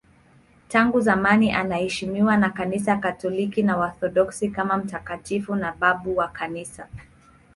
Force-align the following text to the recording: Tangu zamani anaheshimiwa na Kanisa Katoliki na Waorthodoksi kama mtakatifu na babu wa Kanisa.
Tangu 0.69 1.01
zamani 1.01 1.51
anaheshimiwa 1.51 2.37
na 2.37 2.49
Kanisa 2.49 2.97
Katoliki 2.97 3.63
na 3.63 3.77
Waorthodoksi 3.77 4.49
kama 4.49 4.77
mtakatifu 4.77 5.55
na 5.55 5.71
babu 5.71 6.17
wa 6.17 6.27
Kanisa. 6.27 6.87